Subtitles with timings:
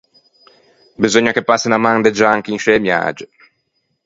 [1.01, 3.25] Beseugna che passe unna man de gianco in scê miage.